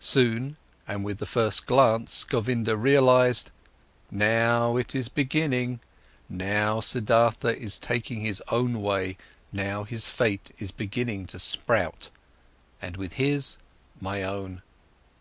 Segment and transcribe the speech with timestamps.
[0.00, 0.56] Soon
[0.88, 3.52] and with the first glance, Govinda realized:
[4.10, 5.78] Now it is beginning,
[6.28, 9.16] now Siddhartha is taking his own way,
[9.52, 12.10] now his fate is beginning to sprout,
[12.82, 13.58] and with his,
[14.00, 14.62] my own.